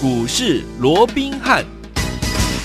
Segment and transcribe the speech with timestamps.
[0.00, 1.77] 股市罗宾汉。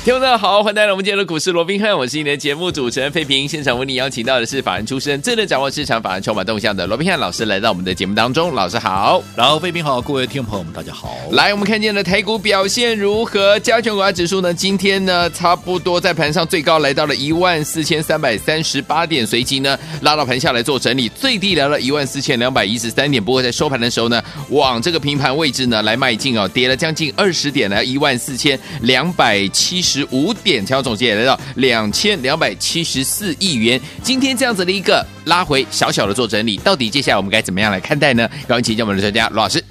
[0.03, 3.47] 听众大家好，欢迎来到我们今天的股市罗宾汉，我是你的节目主持人费平。
[3.47, 8.53] 现场为你邀请到的是法人出身、最能掌握市场、法人筹码动向的罗宾汉老师，来到我们的节目当中。
[8.53, 11.15] 老师好，然后费平好，各位听众朋友们大家好。
[11.31, 13.57] 来，我们看见了台股表现如何？
[13.61, 14.53] 加权股价指数呢？
[14.53, 23.23] 今天呢，差不多在盘上最高来到了一万四千三百三十八点，随即呢拉到盘下来做整理，最低来了一万四千两百一十三点。
[23.23, 30.65] 不过在收盘的时候呢，往这个平盘位置呢来迈进哦，跌了将近二十点，来一万四千两百七十十五点。
[30.65, 33.79] 成交总值也来到两千两百七十四亿元。
[34.01, 38.27] 今天这样子的一个拉回，小小的做整理，到底接下来我们该怎么样来看待呢？
[38.47, 39.63] 赶紧请教我们的专家罗老师。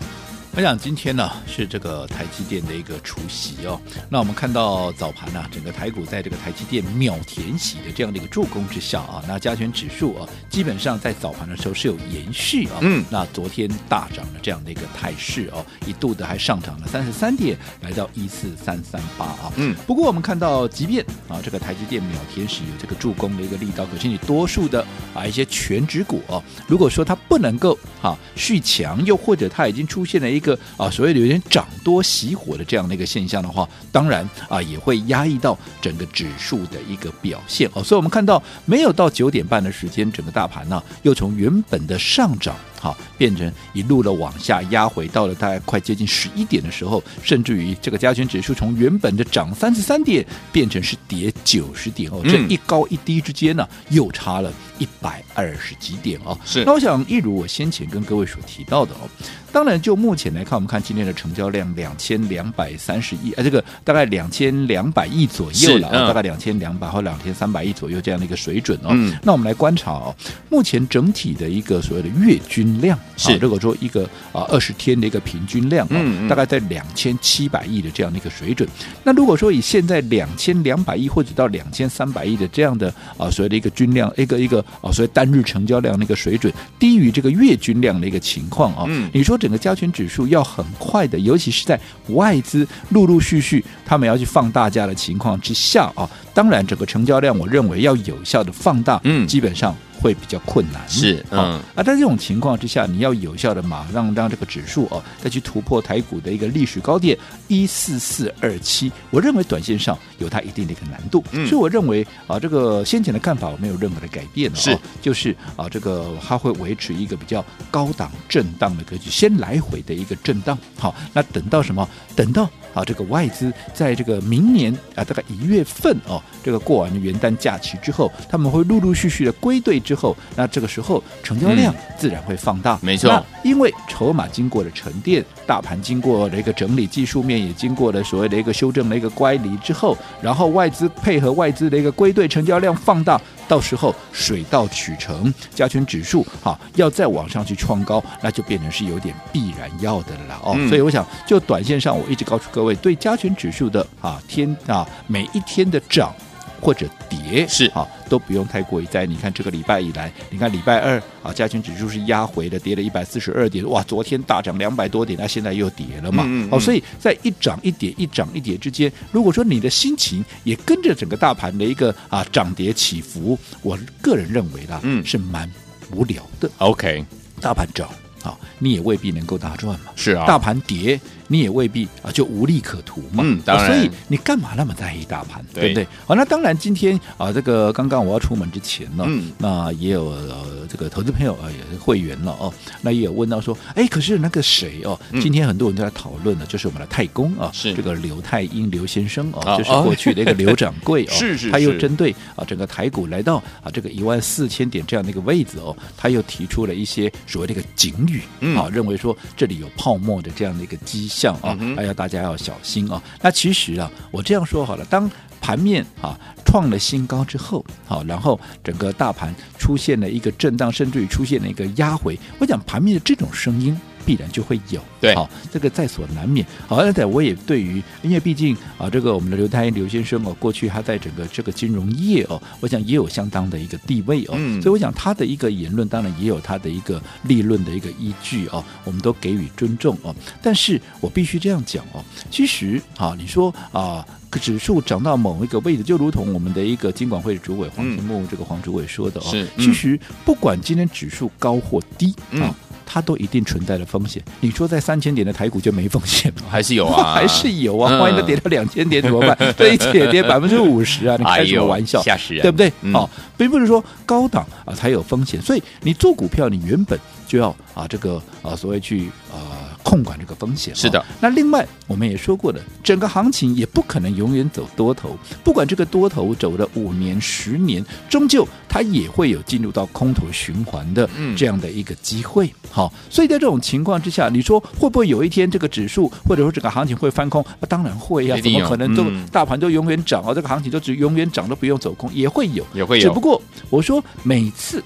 [0.55, 3.80] 我想今天呢是这个台积电的一个除夕哦，
[4.11, 37.83] 那我们看到早盘呢、啊，整个台股在这个台积电秒填息的这样的一个助攻之下啊，那加权指数啊，基本上在早盘的时候是有延续啊，嗯，那昨天大涨的这样的一个态势哦，一度的还上涨了三十三点，来到一四三三八啊，嗯，不过我们看到，即便啊这个台积电秒填息有这个助攻的一个力道，可是你多数的啊一些全指股哦，如果说它不能够啊续强，又或者它已经出现了一个啊，所谓的有点涨多熄火的这样的一个现象的话，当然啊也会压抑到整个指数的一个表现哦。
[37.83, 42.55] 所以我们看到没有到九点半的时间，整个大盘呢又从原本的上涨。
[42.83, 56.36] 好，变成一路的往下压回，到了大概快接近十一点的时候，甚至于这个加权指数从原本的涨三十三点，变成是跌九十点哦，这一高一低之间呢，又差了一百二十几点哦。
[56.44, 59.06] 是，那我想，一如我先前跟各位所提到的哦，
[59.53, 68.88] 当然就目前来看，我们看今天的成交量两千两百三十亿，呃，这个大概两千两百亿左右了，大概两千两百或两千三百亿左右这样的一个水准哦。
[68.91, 70.12] 嗯，那我们来观察哦，
[70.50, 72.72] 目前整体的一个所谓的月均。
[72.81, 78.69] 量是，如果说一个啊二十天的一个平均量，嗯，大概在两千七百亿的这样的一个水准。
[79.05, 91.78] 那如果说以现在两千两百亿或者到两千三百亿的这样的啊所谓的一个均量，一个一个啊所谓单日成交量的一个水准，低于这个月均量的一个情况啊，嗯，你说整个加权指数要很快的，尤其是在
[92.09, 99.77] 外资陆陆续续他们要去放大假的情况之下啊，当然整个成交量我认为要有效的放大，嗯，基本上。
[100.03, 101.61] 会比较困难，是嗯。
[101.75, 121.89] 啊，在这种情况之下，你要有效的马上让这个指数哦再去突破台股的一个历史高点一四四二七，我认为短线上有它一定的一个难度，嗯、所以我认为啊，这个先前的看法我没有任何的改变是、哦，就是啊，这个它会维持一个比较高档震荡的格局，先来回的一个震荡，好，那等到什么？
[122.17, 122.51] 等到。
[122.75, 132.75] 啊，这个外资在这个明年啊，大概一月份哦，这个过完元旦假期之后，他们会陆陆续续的归队之后，那这个时候成交量自然会放大。
[132.77, 143.21] 嗯、没错，因为筹码经过了沉淀，大盘经过了一个整理，技术面也经过了所谓的一个修正的一个乖离之后，然后外资配合外资的一个归队，成交量放大。
[143.53, 150.55] 到时候水到渠成，加权指数哈要再往上去创高，那就变成是有点必然要的了哦。
[150.57, 156.15] 嗯、所以我想，就短线上，我一直告诉各位，对加权指数的啊天啊每一天的涨。
[156.62, 159.05] 或者跌是啊，都不用太过于在。
[159.05, 163.69] 你看这个礼拜以来，你看礼拜二啊，加权指数是压回的，跌了一百四十二点。
[163.69, 166.22] 哇，昨天大涨两百多点，那现在又跌了嘛。
[166.25, 175.51] 嗯嗯嗯哦，所以在一涨一跌、一涨一跌之间，如果说你的心情也跟着整个大盘的一个啊涨跌起伏，我个人认为啦，嗯，是蛮
[175.91, 176.49] 无聊的。
[176.59, 177.05] OK，
[177.41, 177.89] 大盘涨
[178.22, 179.87] 啊，你也未必能够大赚嘛。
[179.97, 181.01] 是啊，大盘跌。
[181.32, 183.25] 你也未必啊，就无利可图嘛。
[183.26, 183.66] 嗯，当然。
[183.66, 185.88] 所以你干嘛那么在意大盘，对，对不对？
[186.06, 197.72] 好，那当然，今天啊，这个刚刚我要出门之前呢，嗯，那也有、呃、这个投资朋友啊，也是会员了哦，那也有问到说，哎，可是那个谁哦，今天很多人都在讨论呢，就是我们的太公啊，是。
[197.72, 211.22] 这个刘太英刘先生哦，就是过去的一个刘掌柜哦， 是是，他又针对啊整个台股来到啊这个一万四千点这样的一个位置哦，他又提出了一些所谓的一个警语，嗯，啊，认为说这里有泡沫的这样的一个迹象。
[211.42, 213.03] 啊，还要大家要小心啊。
[213.21, 215.10] 那其实啊，我这样说好了，当
[215.41, 223.78] 盘面啊创了新高之后，好，然后整个大盘出现了一个震荡，甚至于出现了一个压回，我讲盘面的这种声音。
[224.04, 226.47] 必然就会有，对，好，这个在所难免。
[226.66, 240.15] 好，而且我也对于，因为毕竟啊，这个我们的刘太刘先生哦，过去他在整个这个金融业哦，我想也有相当的一个地位哦，嗯，所以我想他的一个言论，当然也有他的一个立论的一个依据哦，我们都给予尊重哦。
[240.43, 244.05] 但是我必须这样讲哦，其实啊，你说啊，
[244.41, 252.55] 指数涨到某一个位置，就如同我们的一个金管会主委黄金木这个黄主委说的哦，是，其实不管今天指数高或低啊。
[252.87, 254.23] 它都一定存在的风险。
[254.41, 256.43] 你说在三千点的台股就没风险吗？
[256.50, 257.99] 还是有啊， 还是有啊。
[257.99, 259.37] 万一它跌到两千点怎么办？
[259.57, 261.17] 这一跌跌百分之五十啊！
[261.19, 262.02] 你开什么玩笑？
[262.02, 262.73] 吓死人，对不对？
[262.83, 266.99] 嗯、哦，并不是说高档啊才有风险，所以你做股票，你原本
[267.33, 269.71] 就要啊这个啊所谓去啊。
[269.83, 271.05] 控管这个风险是的。
[271.21, 282.50] 那另外我们也说过的，整个行情也不可能永远走多头，不管这个多头走了五年、十年，终究它也会有进入到空头循环的这样的一个机会。
[282.71, 287.43] 好，所以在这种情况之下，你说会不会有一天这个指数或者说整个行情会翻空？
[287.43, 290.33] 啊，当然会呀，怎么可能都大盘都永远涨啊？
[290.33, 293.02] 这个行情都只永远涨都不用走空，也会有，也会有。
[293.02, 294.83] 只不过我说每次。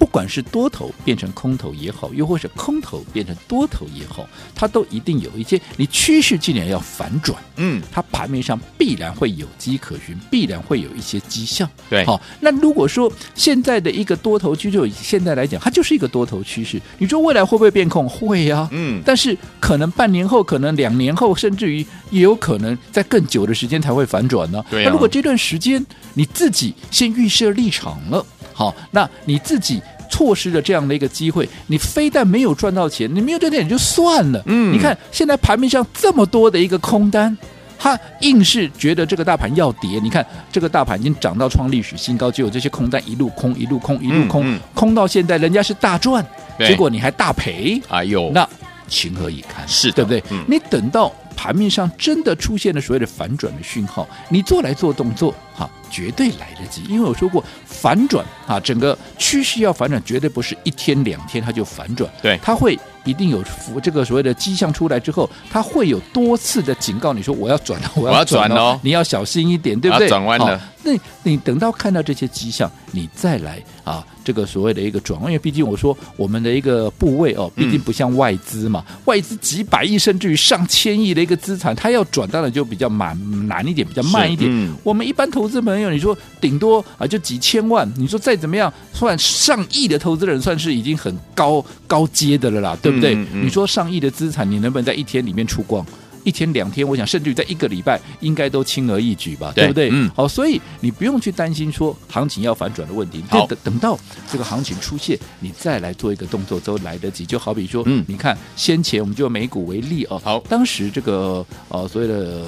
[0.00, 11.68] 不管是多头变成空头也好，又或是空头变成多头也好，它都一定有一些你趋势既然要反转，嗯，它盘面上必然会有迹可循，必然会有一些迹象。
[11.90, 18.08] 对，好，那如果说现在的一个多头趋势，以现在来讲，它就是一个多头趋势，你说未来会不会变空？
[18.08, 24.64] 会呀，嗯，但是可能半年后，可能两年后，甚至于也有可能在更久的时间才会反转呢。
[24.70, 28.24] 对，那如果这段时间你自己先预设立场了。
[28.60, 29.80] 好，那你自己
[30.10, 34.42] 错失了这样的一个机会，你非但没有赚到钱，你没有赚到钱就算了。
[34.44, 37.34] 嗯，你看现在盘面上这么多的一个空单，
[37.78, 39.98] 他硬是觉得这个大盘要跌。
[40.02, 46.22] 你看这个大盘已经涨到创历史新高，就有这些空单一路空，一路空，一路空，嗯嗯、空到现在人家是大赚，
[46.58, 47.80] 结果你还大赔。
[47.88, 48.46] 哎呦，那
[48.88, 49.66] 情何以堪？
[49.66, 50.22] 是对不对？
[50.30, 55.70] 嗯、你等到盘面上真的出现了所谓的反转的讯号，你做来做动作，哈。
[55.92, 63.42] 绝对来得及，因为我说过反转啊，整个趋势要反转，绝对不是一天两天它就反转，对，它会一定有
[63.82, 70.08] 这个所谓的迹象出来之后，它会有多次的警告你说我要转了， 我要转了，哦，你要小心一点，对不对？
[70.08, 70.92] 转弯了，那
[71.24, 84.48] 你等到看到这些迹象，你再来啊，这个所谓的一个转弯，因为毕竟我说我们的一个部位哦，毕竟不像外资嘛，嗯、外资几百亿甚至于上千亿的一个资产，它要转当然就比较难难一点，比较慢一点。
[84.48, 85.90] 嗯、我们一般投资朋友。
[85.90, 87.90] 你说顶多啊，就几千万。
[87.96, 93.14] 你说再怎么样，算上亿的投资人，算是已经很高高阶的了啦，对不对？
[93.14, 95.82] 嗯嗯、你说上亿的资产，你能不能在一天里面出光？
[96.22, 99.88] 一天两天，我想甚至于在一个礼拜，应该都轻而易举吧，对，对不对？
[99.90, 103.24] 嗯，好，所以你不用去担心说行情要反转的问题。
[103.30, 103.98] 好，等等到
[104.30, 107.24] 这个行情出现，你再来做一个动作都来得及。
[107.24, 112.44] 就好比说，嗯，你看先前我们就美股为例哦，好，当时这个呃所谓的。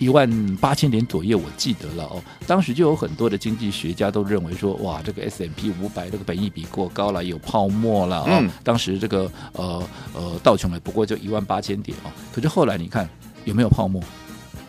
[0.00, 2.20] 一万八千点左右，我记得了哦。
[2.46, 8.40] 当时就有很多的经济学家都认为说，哇，这个 S M P 五百这个本益比过高了，有泡沫了啊。
[8.40, 9.80] 嗯、当时这个呃
[10.14, 12.10] 呃道琼也，不过就一万八千点哦。
[12.32, 13.08] 可是后来你看
[13.44, 14.02] 有没有泡沫？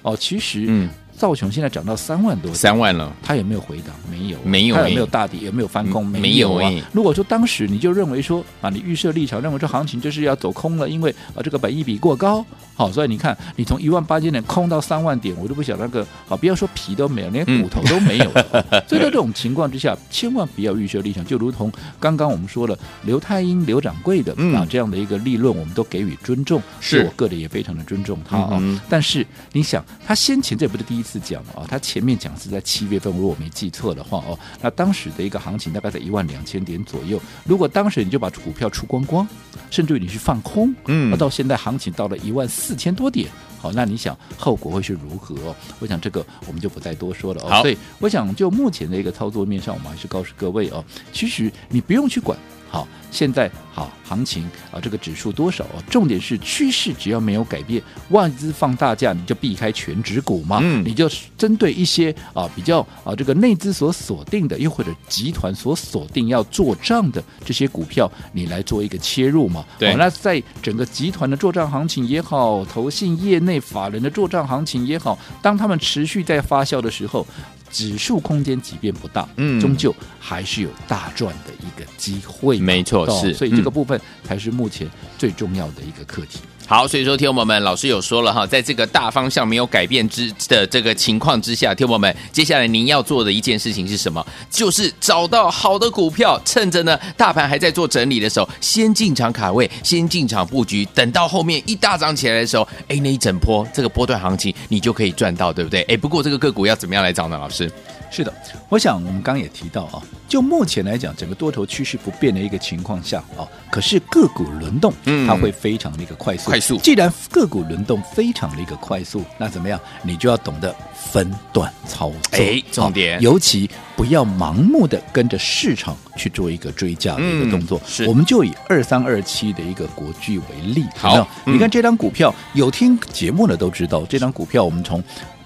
[0.03, 0.89] 哦，其实嗯。
[1.21, 3.95] 道琼现在涨到三万多，三万了，它有没有回档？
[4.09, 5.41] 没有，没有，它有没有大底？
[5.41, 6.03] 有没有翻空？
[6.05, 6.71] 没有啊。
[6.91, 18.65] 如果说当时你就认为说啊，你预设立场认为这行情就是要走空了，因为啊这个本益比过高，好，所以你看你从一万八千点空到三万点，我都不晓得那个啊，不要说皮都没有，连骨头都没有了。
[18.71, 28.57] 嗯、 所以在这种情况之下，千万不要预设立场，就如同刚刚我们说了，刘太英刘掌柜的啊这样的一个立论，我们都给予尊重，是我个人也非常的尊重他啊。
[28.59, 31.10] 嗯、但是你想，他先前这不是第一次。
[31.11, 37.21] 是讲啊，他前面讲是在七月份，如果我没记错的话哦，那当时的一个行情大概在一万两千点左右。
[37.43, 39.27] 如果当时你就把股票出光光，
[39.69, 45.53] 甚至于你去放空，嗯，那到现在行情到了一万四千多点，好，那你想后果会是如何？
[45.79, 47.61] 我想这个我们就不再多说了哦。
[47.61, 52.37] 所以我想就目前的一个操作面上，我们还是告诉各位哦，其实你不用去管。
[52.71, 55.83] 好，现在好行情啊，这个指数多少啊？
[55.89, 60.59] 重点是趋势，只要没有改变，外资放大假，你就避开全指股嘛。
[60.63, 69.65] 嗯，你就针对一些啊比较啊这个内资所锁定的，又或者集团所锁定要做账的这些股票，你来做一个切入嘛。
[69.77, 77.27] 对，那在整个集团的做账行情也好，投信业内法人的做账行情也好，当他们持续在发酵的时候。
[77.71, 82.59] 指数空间即便不大，嗯，终究还是有大赚的一个机会。
[82.59, 86.39] 没错，是，所以这个部分才是目前最重要的一个课题。
[86.71, 94.25] 好，所以说，听众朋友们，老师有说了哈，在这个大方向没有改变之的这个情况之下，听众朋友们，接下来您要做的一件事情是什么？
[94.49, 105.81] 就是找到好的股票，趁着呢大盘还在做整理的时候，先进场卡位，先进场布局，等到后面一大涨起来的时候，哎，那一整波这个波段行情你就可以赚到，对不对？
[105.89, 107.37] 哎，不过这个个股要怎么样来找呢？
[107.37, 107.69] 老师？
[108.11, 108.33] 是的，
[108.67, 116.49] 我想我们刚刚也提到啊，就目前来讲，整个多头趋势不变的一个情况下啊，可是个股轮动，嗯，它会非常的一个快速。
[116.49, 116.77] 快速。
[116.79, 119.79] 既然个股轮动非常的一个快速，那怎么样？
[120.03, 122.19] 你就要懂得分段操作。
[122.31, 127.79] 哎，重点，尤其不要盲目的跟着市场去做一个追价的一个动作。
[127.79, 130.83] 嗯、是，我们就以二三二七的一个国巨为例。
[130.97, 135.01] 好，你看这张股票，有听节目的都知道，这张股票我们从。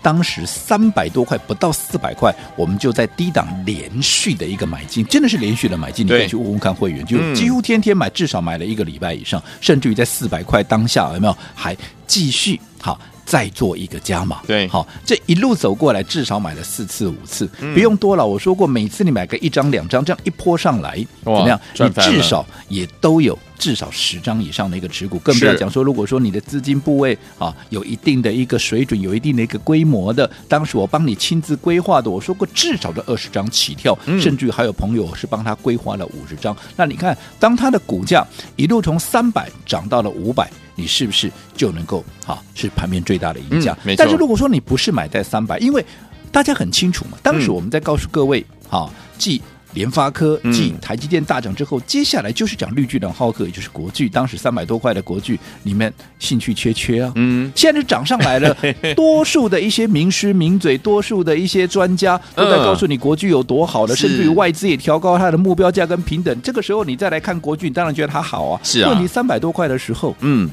[0.06, 6.06] 当时三百多块不到四百块，我们就在低档连续的一个买进，真的是连续的买进。
[6.06, 13.00] 你可以去问问看会员，就几乎天天买，至少买了一个礼拜以上，甚至于在四百块当下有没有还继续好？
[13.26, 18.24] 再做一个加码，对，好，这一路走过来，至少买了四次五次，嗯、不用多了。
[18.24, 21.60] 我说过，每次你买个一张两张，这样一波上来，怎么样？
[21.80, 36.56] 你至少也都有至少十张以上的一个持股，更不要讲说，如果说你的资金部位啊有一定的一个水准，有一定的一个规模的，当时我帮你亲自规划的，我说过至少的二十张起跳，嗯、甚至还有朋友是帮他规划了五十张。
[36.76, 40.50] 那你看，当他的股价一路从三百涨到了五百。
[40.78, 43.72] 你是不是就能够好是盘面最大的赢家？
[43.86, 45.86] 嗯、但是如果说你不是买在三百，因为
[46.34, 49.42] 大家很清楚嘛，当时我们在告诉各位，好、嗯，继
[49.76, 57.12] 联发科、继台积电大涨之后，嗯、接下来就是讲绿巨人浩克，也就是国巨，当时三百多块的国巨，你们兴趣缺缺啊？
[57.16, 58.58] 嗯，现在是涨上来了，
[58.96, 66.42] 多数的一些名师名嘴，多数的一些专家都在告诉你国巨有多好了，呃、甚至于外资也调高它的目标价跟平等。
[66.42, 68.60] 这个时候你再来看国巨，你当然觉得它好啊。
[68.64, 70.50] 是啊，问题三百多块的时候，嗯。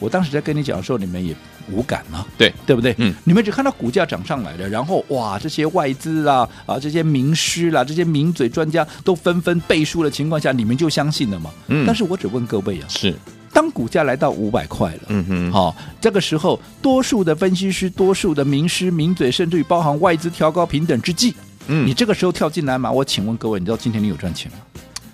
[0.00, 1.34] 我当时在跟你讲的时候，你们也
[1.70, 2.94] 无感啊，对对不对？
[2.98, 11.50] 嗯，你们只看到股价涨上来了，然后哇，这些外资啦啊，这些名师啦，这些名嘴专家都纷纷背书的情况下，你们就相信了吗？
[11.68, 13.14] 嗯，但是我只问各位啊，是
[13.52, 21.34] 当股价来到五百块了，嗯哼，好、哦，这个时候多数的分析师、多数的名师名嘴，甚至于包含外资调高平等之际，
[21.66, 22.90] 嗯，你这个时候跳进来吗？
[22.90, 24.58] 我请问各位，你知道今天你有赚钱吗？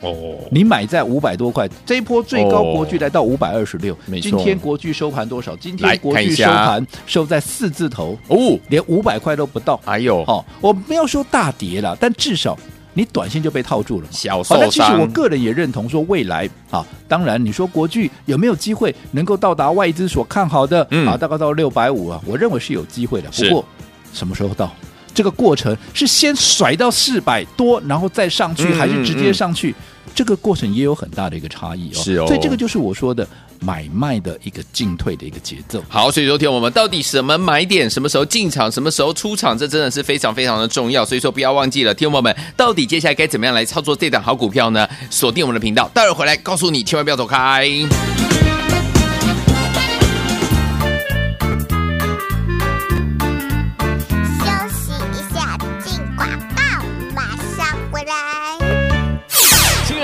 [0.04, 4.30] 哦，你买在五百多块，这一波最高国巨来到五百二十六，没错。
[4.30, 5.56] 今天国巨收盘多少？
[5.56, 9.80] 今天国巨收盘收在四字头哦，连五百块都不到。
[9.84, 12.56] 哎呦，哦，我没有说大跌了，但至少
[12.92, 14.06] 你短线就被套住了。
[14.11, 14.61] 小受伤。
[14.61, 23.30] 但其实我个人也认同说，未来啊，当然你说国巨有没有机会能够到达外资所看好的、嗯、啊，大概到六百五啊，我认为是有机会的。
[23.30, 23.64] 不过
[24.12, 24.70] 什么时候到？
[25.14, 29.73] 这个过程是先甩到四百多，然后再上去，嗯、还是直接上去？
[30.14, 33.26] 这个过程也有很大的一个差异哦，是哦，所以这个就是我说的
[33.61, 35.83] 买卖的一个进退的一个节奏。
[35.88, 41.04] 好，所以昨天我们到底什么买点，什么时候进场，什么时候出场，这真的是非常非常的重要。
[41.04, 44.88] 所以说不要忘记了，听众们到底接下来该怎么样来操作这档好股票呢？
[45.11, 47.68] 锁定我们的频道，待会儿回来告诉你，千万不要走开。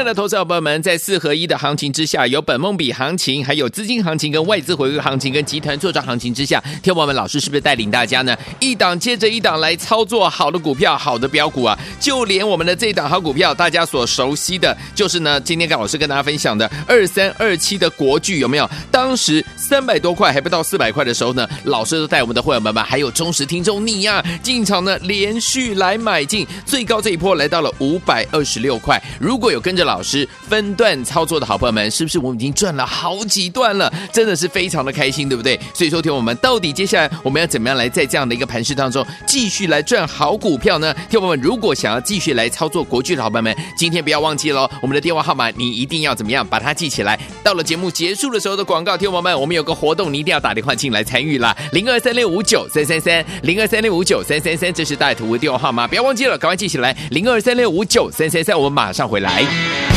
[0.05, 8.37] 的投资者朋友们，在四合一的行情之下，有本梦比行情，还有资金行情跟外资回归行情跟集团作战行情之下，天王们老师是不是带领大家呢？
[8.61, 11.79] 一档接着一档来操作好的股票，好的标股啊！
[11.99, 18.69] 就连我们的这一档好股票，大家所熟悉的，就是呢，今天跟老师跟大家分享的二三二七的国巨有没有？
[18.91, 29.01] 当时三百多块还不到四百块的时候呢，老师都带我们的会员们们，还有忠实听众你呀、进场呢连续来买进，最高这一波来到了五百二十六块。
[29.19, 33.93] 如果有跟着老老师分段操作的好朋友们，是不是我们已经赚了好几段了？
[34.11, 35.61] 真的是非常的开心，对不对？
[35.75, 40.95] 所以说，听我们到底接下来我们要怎么样来在这样的一个盘势当中继续来赚好股票呢？
[41.11, 47.21] 听我们如果想要继续来操作国剧的好朋友们，今天不要忘记了我们的电话号码，你一定要怎么样把它记起来。
[47.45, 51.55] 到了节目结束的时候的广告，听我们，我们有个活动，你一定要打电话进来参与啦。
[51.73, 56.97] 零二三六五九三三三，零二三六五九三三三，这是大图的电话号码，不要忘记了，赶快记起来。
[57.11, 59.90] 零二三六五九三三三，我们马上回来。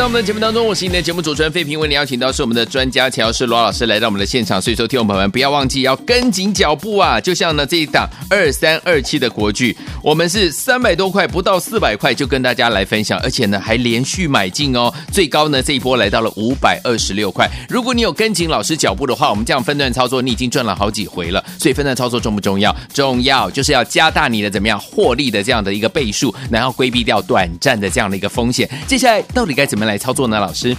[0.00, 7.20] 到我们的节目当中，我是你的节目主持人费平，为你邀请到是我们的专家乔师罗老师来到我们的现场，所以说听众朋友们不要忘记要跟紧脚步啊！
[7.20, 17.46] 就像呢这一档二三二七的国剧，我们是三百多块不到四百块就跟大家来分享，而且呢还连续买进哦，最高呢这一波来到了五百二十六块。
[17.68, 21.44] 如果你有跟紧老师脚步的话，我们这样分段操作，你已经赚了好几回了。
[21.58, 22.74] 所以分段操作重不重要？
[22.94, 28.66] 重要，就是要加大你的怎么样获利的这样的一个倍数，然后规避掉短暂的这样的一个风险。
[28.86, 30.38] 接下来到底该怎么来来操作呢？
[30.38, 30.76] 老师，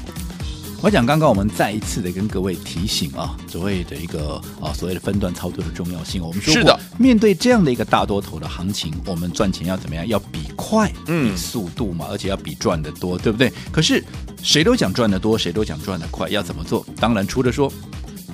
[0.81, 6.23] 我讲刚刚我们再一次的跟各位提醒啊，所谓的一个啊所谓的分段操作的重要性。
[6.23, 10.07] 我们说过，是的，面对这样的一个大多头的行情，我们赚钱要怎么样？
[10.07, 13.51] 要比快，嗯，比速度嘛，而且要比赚的多，对不对？
[13.69, 14.01] 可是
[14.41, 16.85] 谁都想赚的多，谁都想赚的快，要怎么做？
[16.95, 17.69] 当然，除了说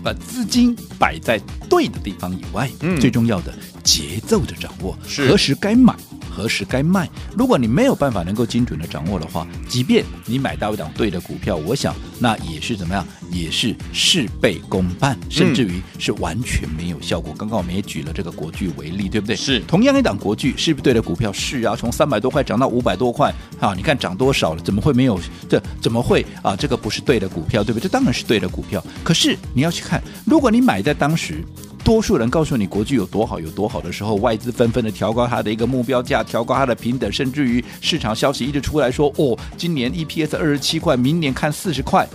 [0.04, 3.52] 把资金摆在对的地方以外，嗯，最重要的
[3.84, 5.96] 节奏的掌握，是何时该买。
[6.38, 7.10] 何时该卖？
[7.36, 13.04] 如果你没有办法能够精准的掌握的话，即便你买到一档对的股票，我想那也是怎么样？
[13.32, 17.34] 也是事倍功半，甚至于是完全没有效果。
[17.34, 19.36] 嗯、刚刚我们也举了这个国剧为例，对不对？
[19.36, 21.34] 是同样一档国剧，是不是对的股票？
[21.34, 24.62] 是啊，从三百多块涨到五百多块，啊，你看涨多少了？
[24.62, 25.20] 怎么会没有？
[25.50, 26.56] 这怎么会啊？
[26.56, 27.84] 这个不是对的股票，对不对？
[27.84, 28.84] 这当然是对的股票。
[29.04, 31.44] 可是你要去看，如果你买在当时。
[31.88, 42.06] 多数人告诉你国巨有多好有多好的时候，外资纷纷的调高它的一个目标价，调高它的平等，甚至于市场消息一直出来说，哦，今年 EPS 二十七块，明年看四十块。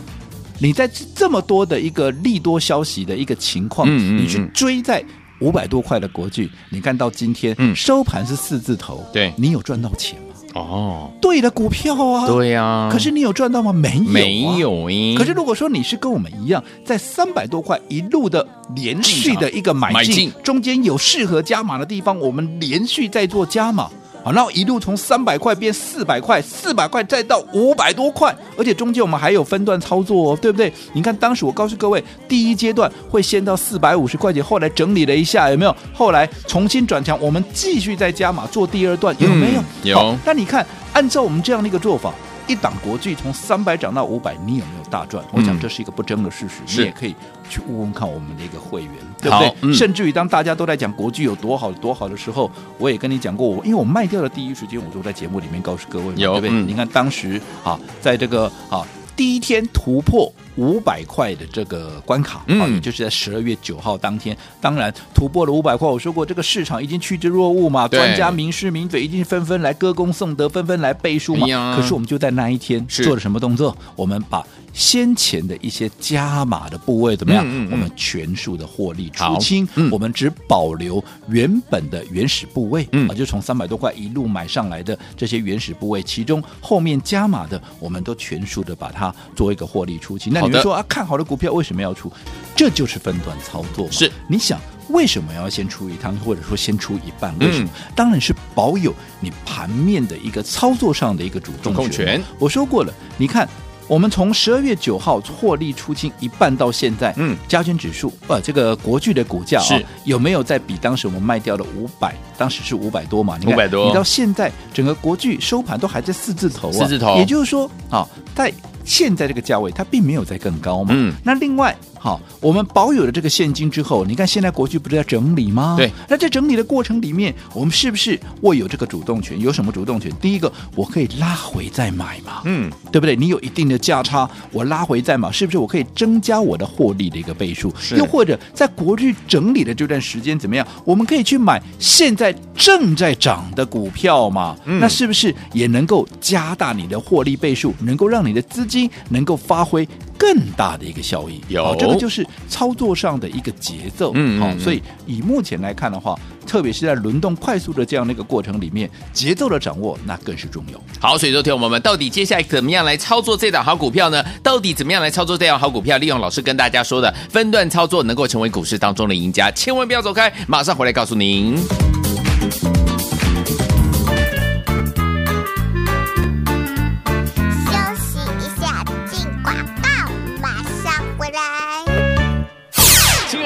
[0.58, 5.02] 你在这么多的一个利多消息的一个情况，嗯嗯嗯，你去追在
[5.42, 10.28] 五百多块的国巨，你看到今天收盘是四字头，对，你有赚到钱吗？
[10.54, 12.88] 哦，对的股票啊，对呀、啊。
[12.92, 13.72] 可是你有赚到吗？
[13.72, 15.18] 没有、啊，没有。
[15.18, 18.46] 可是如果说你是跟我们一样，在三百多块一路的
[18.76, 23.90] 连续的一个买进，中间有适合加码的地方，我们连续在做加码。
[24.24, 30.72] 好，然后一路从三百块变四百块，四百块再到五百多块，而且中间我们还有分段操作哦，对不对？
[30.92, 35.76] 你看当时我告诉各位，第一阶段会先到四百五十块钱，后来整理了一下，有没有？
[35.92, 39.60] 后来重新转强，我们继续再加码做第二段，有没有？
[39.60, 40.16] 嗯、有。
[40.24, 42.12] 那你看，按照我们这样的一个做法。
[42.46, 45.24] 一档国剧从三百涨到五百，你有没有大赚？
[45.32, 47.14] 我想这是一个不争的事实，嗯、你也可以
[47.48, 49.54] 去问问看我们的一个会员，对不对？
[49.62, 56.50] 嗯、甚至于当大家都在讲国剧有多好多好的时候，我也跟你讲过，我因为我卖掉的第一时间，我都在节目里面告诉各位，对不对？
[56.50, 58.86] 嗯、你看当时啊，在这个啊。
[59.14, 65.88] 第一天突破五百块的这个关卡，嗯，也就是在十二月九号当天，当然突破了五百块。
[65.88, 71.46] 我说过，这个市场已经趋之若鹜嘛，专家名师名嘴已经纷纷来歌功颂德，纷纷来背书嘛。
[71.46, 73.76] 哎、可是我们就在那一天做了什么动作？
[73.96, 74.44] 我们把。
[74.72, 77.44] 先前的一些加码的部位怎么样？
[77.46, 90.32] 嗯嗯嗯、我们全数的获利出清，嗯、我们只保留原本的原始部位，嗯、啊，就从三百多块一路买上来的这些原始部位，其中后面加码的，我们都全数的把它做一个获利出清。
[90.32, 92.10] 那你们说啊，看好的股票为什么要出？
[92.56, 93.90] 这就是分段操作。
[93.90, 94.58] 是，你想
[94.88, 97.36] 为什么要先出一趟，或者说先出一半？
[97.38, 97.68] 为什么？
[97.74, 102.22] 嗯、当然是保有你盘面的一个操作上的一个主动权。
[102.38, 103.46] 我说过了，你看。
[103.88, 113.38] 我们从十二月九号获利出清一半到现在，嗯，加权指数，呃，这个国巨的股价啊，是有没有在比当时我们卖掉的五百，当时是五百多嘛？
[113.46, 118.52] 五百多，你到现在整个国巨收盘都还在四字头啊，四字头，也就是说啊，在
[118.84, 120.92] 现在这个价位，它并没有在更高嘛。
[120.96, 121.76] 嗯，那另外。
[122.02, 125.76] 好，我们保有了这个现金之后，你看现在国巨不是在整理吗？
[125.78, 129.40] 对，那在整理的过程里面，我们是不是握有这个主动权？
[129.40, 130.10] 有什么主动权？
[130.20, 133.14] 第一个，我可以拉回再买嘛，嗯，对不对？
[133.14, 137.72] 你有一定的价差，我拉回再买，是不是我可以增加我的获利的一个倍数？
[137.96, 140.66] 又或者在国巨整理的这段时间怎么样？
[140.84, 144.56] 我们可以去买现在正在涨的股票嘛？
[144.64, 149.88] 嗯，那是不是也能够加大你的获利倍数，能够让你的资金能够发挥
[150.22, 151.40] 更大的一个效益？
[151.48, 151.96] 有这个。
[152.02, 160.80] 就是操作上的一个节奏，嗯，好，所以以目前来看的话，特别是在轮动快速的这样的一个过程里面，节奏的掌握那更是重要。
[160.98, 164.24] 好，所以说，听我们到底接下来怎么样来操作这档好股票呢？
[164.42, 165.96] 到底怎么样来操作这样好股票？
[165.98, 171.56] 利用老师跟大家说的分段操作，能够成为股市当中的赢家，千万不要走开，马上回来告诉您。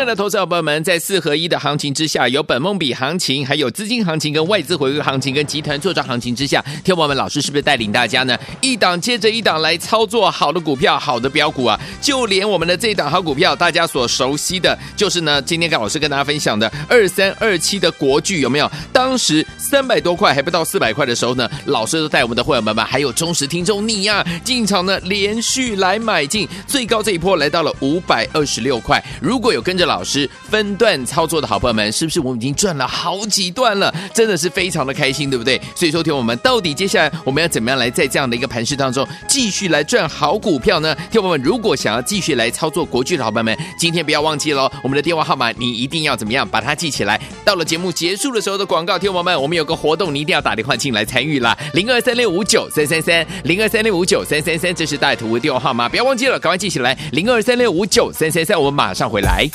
[0.06, 8.38] 的投资者朋友们，在四合一的行情之下，有本梦比行情，还有资金行情跟外资回归行情跟集团作战行情之下，天王们老师是不是带领大家呢？
[8.60, 11.78] 一档接着一档来操作好的股票、好的标股啊！
[12.00, 18.70] 就连我们的这一档好股票，大家所熟悉的，就是呢，今天跟老师跟大家分享的二三二七的国巨有没有？
[18.92, 29.02] 当时三百多块还不到四百块的时候呢，老师都带我们的会员们们，还有忠实听众你呀、进场呢连续来买进，最高这一波来到了五百二十六块。
[29.20, 33.92] 如果有跟着老老师分段操作的好朋友们，是不是我们已经赚了好几段了？
[34.12, 35.58] 真的是非常的开心，对不对？
[35.74, 40.94] 所以说，听我们到底接下来我们要怎么样来在这样的一个盘势当中继续来赚好股票呢？
[41.10, 47.18] 听我们，如果想要继续来操作国剧的好朋友们，今天不要忘记了我们的电话号码，你一定要怎么样把它记起来。
[47.42, 51.56] 到了节目结束的时候的广告，听我们，我们有个活动，你一定要打电话进来参与啦。
[51.72, 59.48] 零二三六五九三三三，零二三六五九三三三，这是大图的电话号码，不要忘记了，赶快记起来，零二三六五九三三三，我们马上回来。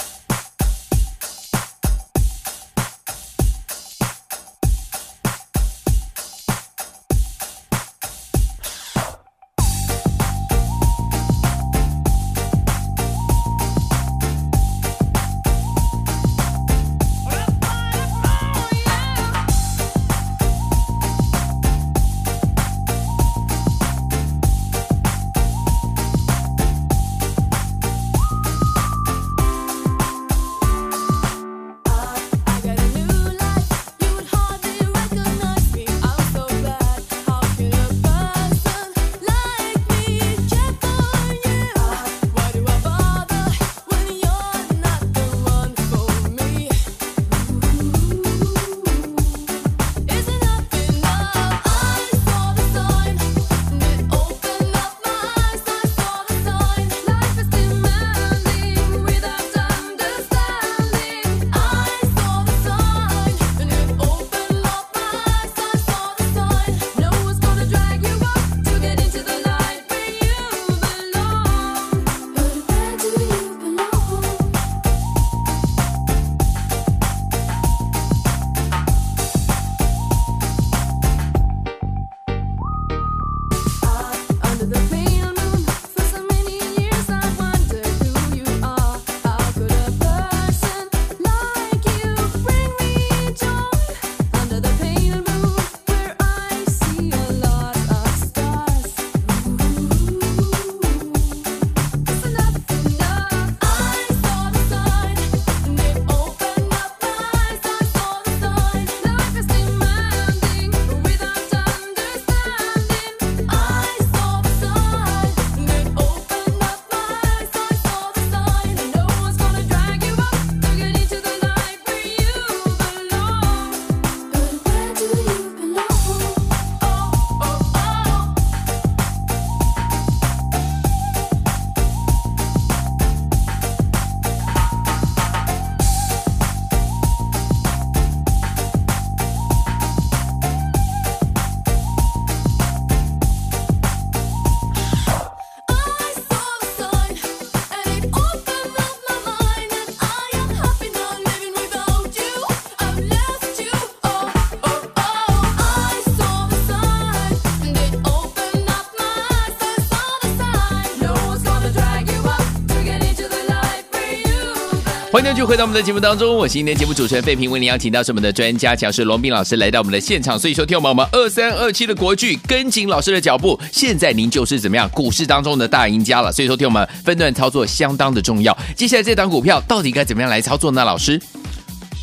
[165.21, 180.83] 今天就回到我们的节目当中，我是今天节目主持人费平，为您邀请到是我们的专家讲师龙斌老师来到我们的现场，所以说听我们二三二七的国剧跟紧老师的脚步，现在您就是怎么样股市当中的大赢家了，所以说听我们分段操作相当的重要，接下来这档股票到底该怎么样来操作呢？
[180.83, 181.21] 老师，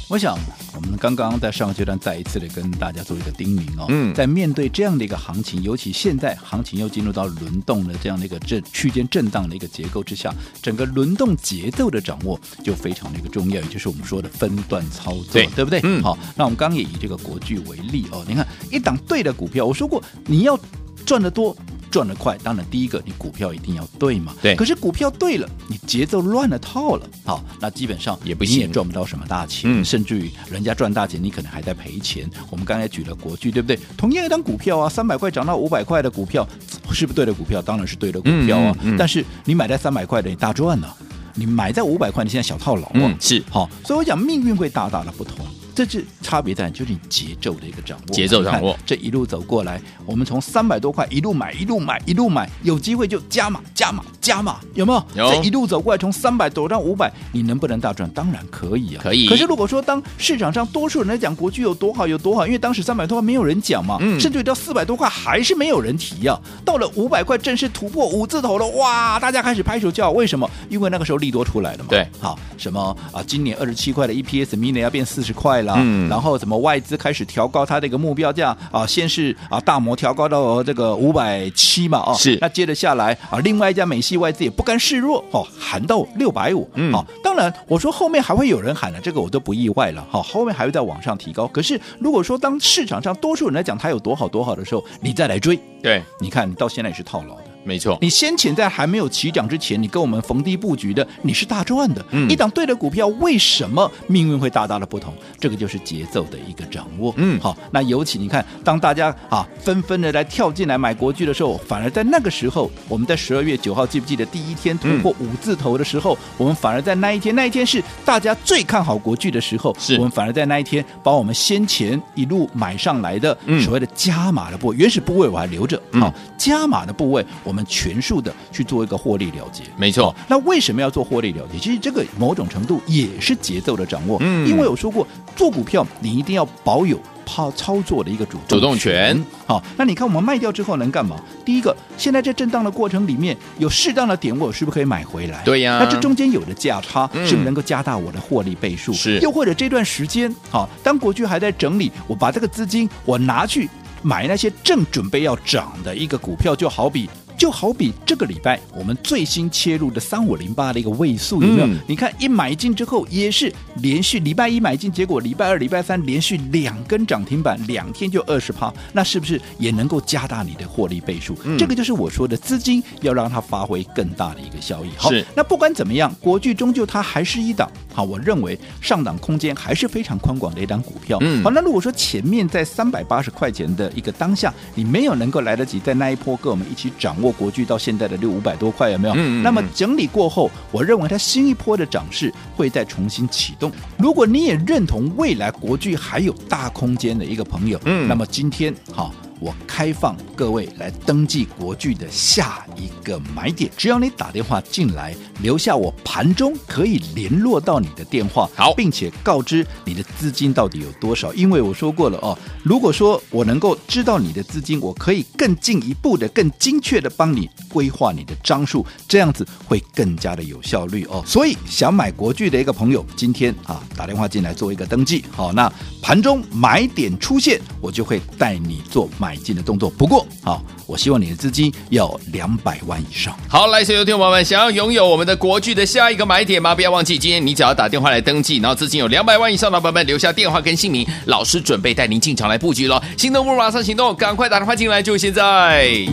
[0.06, 0.38] 我想。
[0.78, 15.80] 我们刚刚在上个阶段再一次的跟大家做一个叮咛哦，嗯，在面对这样的一个行情，尤其现在行情又进入到轮动的这样的一个震区间震荡的一个结构之下，整个轮动节奏的掌握就非常的一个重要，也就是我们说的分段操作，对，对不对？
[15.82, 20.58] 嗯，好，那我们刚刚也以这个国巨为例哦，你看一档对的股票，我说过你要
[21.04, 21.56] 赚得多。
[21.90, 24.34] 赚得快，当然第一个你股票一定要对嘛。
[24.40, 24.54] 对。
[24.54, 29.70] 可是股票对了，你节奏乱了套了，好，那基本上也不行，你也赚不到什么大钱。
[29.70, 29.84] 嗯。
[29.84, 32.28] 甚至于人家赚大钱，你可能还在赔钱。
[32.50, 33.78] 我们刚才举了国巨，对不对？
[33.96, 36.46] 同样一张股票啊，三百块涨到五百块的股票，
[36.92, 37.60] 是不是对的股票？
[37.62, 38.76] 当然是对的股票啊。
[38.80, 38.96] 嗯嗯嗯。
[38.98, 40.96] 但是你买在三百块的，你大赚呢、啊；
[41.34, 42.92] 你买在五百块，你现在小套牢啊。
[42.94, 43.16] 嗯。
[43.20, 43.42] 是。
[43.50, 45.46] 好，所以我讲命运会大大的不同。
[45.78, 48.76] 这是差别在就是你节奏的一个掌握，节奏掌握。
[48.84, 55.04] 这一路走过来，我们从三百多块一路买，一路买，一路买，有机会就加码，加码，加码，有没有？
[55.14, 55.30] 有。
[55.32, 58.10] 这一路走过来，从三百走到五百，你能不能大赚？
[58.10, 59.28] 当然可以啊，可以。
[59.28, 66.36] 可是如果说当市场上多数人来讲国巨有多好有多好，因为当时三百多块没有人讲嘛，嗯，甚至于到四百多块还是没有人提啊。
[66.64, 70.50] 到了五百块正式突破五字头了，哇，大家开始拍手叫，为什么？
[70.68, 71.86] 因为那个时候利多出来了嘛。
[71.88, 73.22] 对，好，什么啊？
[73.24, 75.67] 今年二十七块的 EPS，明年要变四十块了。
[75.76, 78.86] 嗯，然后什么外资开始调高它的一个目标价啊？
[78.86, 82.38] 先是啊大摩调高到这个五百七嘛，哦，是。
[82.40, 86.68] 那接着下来啊，另外一家美系外资也不甘示弱，哦，喊到六百五。
[86.74, 90.06] 嗯，好，当然我说后面还会有人喊的，这个我都不意外了。
[90.10, 91.46] 好，后面还会再往上提高。
[91.48, 97.47] 可是如果说当市场上多数人来讲它有多好多好的时候，你再来追，对，你看你到现在也是套牢的。
[97.68, 102.02] 没错，你先前在还没有起涨之前，你跟我们逢低布局的，你是大赚的。
[102.12, 105.12] 嗯，一档对的股票，为什么命运会大大的不同？
[105.38, 107.12] 这个就是节奏的一个掌握。
[107.18, 125.76] 嗯，好，那尤其你看，当大家啊纷纷的来跳进来买国剧的时候，反而在那个时候，我们在十二月九号记不记得第一天突破五字头的时候，嗯、我们反而在那一天，那一天是大家最看好国剧的时候，是我们反而在那一天把我们先前一路买上来的所谓的加码的部位，嗯、原始部位我还留着。
[125.92, 127.57] 好、嗯，加码的部位我们。
[127.66, 130.14] 全数的去做一个获利了结，没错。
[130.28, 131.58] 那为什么要做获利了结？
[131.58, 134.18] 其实这个某种程度也是节奏的掌握。
[134.20, 139.22] 嗯，因为我说过，做股票你一定要保有操操作的一个主动主动权。
[139.46, 141.16] 好，那你看我们卖掉之后能干嘛？
[141.44, 145.42] 第一个，现在在震荡的过程里面有适当的点位，我是不是可以买回来？
[145.44, 145.78] 对呀。
[145.80, 148.92] 那这中间有的价差，是不是能够加大我的获利倍数？
[148.92, 149.18] 是。
[149.20, 153.68] 又或者这段时间，好，当国巨还在整理，我把这个资金我拿去
[154.02, 157.08] 买那些正准备要涨的一个股票，就好比。
[157.38, 161.66] 就好比这个礼拜我们最新切入的三五零八的一个位数有没有？
[161.68, 171.38] 嗯、你看一买进之后也是连续礼拜一买进，结果礼拜二、礼拜三连续两根涨停板，两天就二十趴，那是不是也能够加大你的获利倍数？
[171.44, 174.90] 嗯、这个就是我说的资金要让它发挥更大的一个效益。
[174.96, 181.18] 好，那不管怎么样，国巨终究它还是一档好，我认为上档空间还是非常宽广的一档股票。
[181.20, 187.27] 嗯，好，那如果说前面在三百八十块钱的一个当下，你没有能够来得及在那一波跟我们一起掌握。
[187.32, 189.14] 国巨到现在的六五百多块有没有？
[189.14, 193.70] 嗯嗯嗯，那么整理过后，我认为它新一波的涨势会再重新启动。
[193.96, 199.14] 如果你也认同未来国巨还有大空间的一个朋友，嗯，那么今天好。
[199.40, 211.32] 我开放各位来登记国剧的下一个买点，只要你打电话进来，留下我盘中可以联络到你的电话，好，并且告知你的资金到底有多少。
[211.34, 221.22] 因为我说过了哦，如果说我能够知道你的资金，我可以更进一步的、更精确的帮你规划你的张数，这样子会更加的有效率哦。
[221.26, 225.72] 所以想买国剧的一个朋友，今天啊打电话进来做一个登记，好，那
[226.02, 229.27] 盘中买点出现，我就会带你做买。
[229.28, 233.38] 买进的动作，不过好，我希望你的资金要两百万以上。
[233.46, 236.74] 好，来，所有听众朋友们，想要拥有我们的国剧的下一个买点吗？
[236.74, 243.02] 不要忘记，今天你只要打电话来登记，然后资金有两百万以上的朋友们，留下电话跟姓名，老师准备带您进场来布局了。
[243.18, 246.08] 心动不如马上行动，赶快打电话进来，就现在。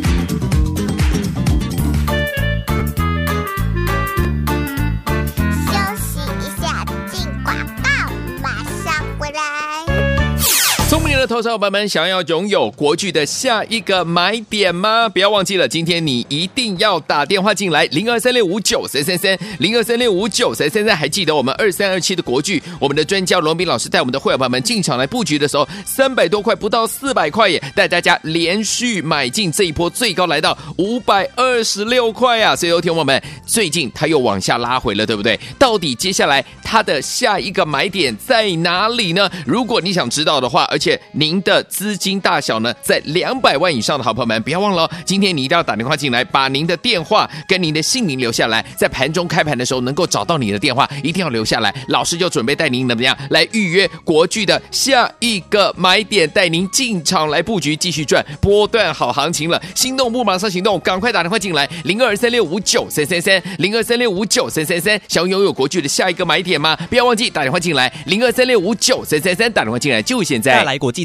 [11.28, 15.10] 投资伙伴们，想要拥有国巨的下一个买点吗？
[15.10, 20.96] 不要忘记了，今天你一定要打电话进来，零二三六五九三三三，零二三六五九三三三。
[20.96, 32.56] 还记得我们二三二七的国巨，我们的专家罗斌老师带我们的会员朋友们进场来布局的时候，三百多块不到四百块耶，带大家连续买进这一波，最高来到五百二十六块啊！
[32.56, 35.40] 所以，有听我们最近它又往下拉回了，对不对？
[35.58, 39.30] 到底接下来它的下一个买点在哪里呢？
[39.46, 59.62] 如果你想知道的话，而且您的资金大小呢，在两百万以上的好朋友们，不要忘了哦，今天你一定要打电话进来，把您的电话跟您的姓名留下来，在盘中开盘的时候能够找到你的电话，一定要留下来，老师就准备带您怎么样来预约国巨的下一个买点，带您进场来布局，继续赚波段好行情了。
[59.74, 66.76] 心动不马上行动，赶快打电话进来，零二三六五九三三三，零二三六五九三三三，想拥有国巨的下一个买点吗？
[66.90, 70.62] 不要忘记打电话进来，零二三六五九三三三，打电话进来就现在。
[70.66, 71.05] 来国际。